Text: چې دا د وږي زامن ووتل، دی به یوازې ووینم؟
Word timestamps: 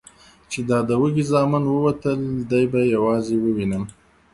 چې 0.51 0.59
دا 0.69 0.79
د 0.87 0.91
وږي 1.01 1.23
زامن 1.31 1.63
ووتل، 1.67 2.19
دی 2.49 2.63
به 2.71 2.81
یوازې 2.95 3.35
ووینم؟ 3.39 3.83